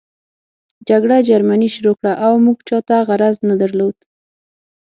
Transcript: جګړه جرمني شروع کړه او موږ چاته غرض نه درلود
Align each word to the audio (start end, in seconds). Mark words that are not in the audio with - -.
جګړه 0.87 1.17
جرمني 1.29 1.69
شروع 1.75 1.95
کړه 1.99 2.13
او 2.25 2.33
موږ 2.45 2.57
چاته 2.69 2.97
غرض 3.07 3.37
نه 3.49 3.55
درلود 3.61 3.95